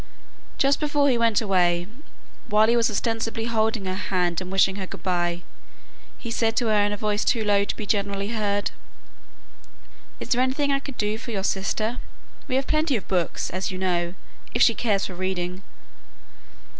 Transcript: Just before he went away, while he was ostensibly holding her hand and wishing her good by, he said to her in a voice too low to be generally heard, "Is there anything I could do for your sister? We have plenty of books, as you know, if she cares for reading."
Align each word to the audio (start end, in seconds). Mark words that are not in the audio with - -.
Just 0.57 0.79
before 0.79 1.11
he 1.11 1.17
went 1.19 1.41
away, 1.41 1.85
while 2.47 2.67
he 2.67 2.75
was 2.75 2.89
ostensibly 2.89 3.45
holding 3.45 3.85
her 3.85 3.93
hand 3.93 4.41
and 4.41 4.51
wishing 4.51 4.77
her 4.77 4.87
good 4.87 5.03
by, 5.03 5.43
he 6.17 6.31
said 6.31 6.55
to 6.57 6.69
her 6.69 6.83
in 6.83 6.91
a 6.91 6.97
voice 6.97 7.23
too 7.23 7.43
low 7.43 7.63
to 7.65 7.75
be 7.75 7.85
generally 7.85 8.29
heard, 8.29 8.71
"Is 10.19 10.29
there 10.29 10.41
anything 10.41 10.71
I 10.71 10.79
could 10.79 10.97
do 10.97 11.19
for 11.19 11.29
your 11.29 11.43
sister? 11.43 11.99
We 12.47 12.55
have 12.55 12.65
plenty 12.65 12.95
of 12.95 13.07
books, 13.07 13.51
as 13.51 13.69
you 13.69 13.77
know, 13.77 14.15
if 14.55 14.63
she 14.63 14.73
cares 14.73 15.05
for 15.05 15.13
reading." 15.13 15.61